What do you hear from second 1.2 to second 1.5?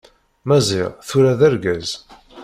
d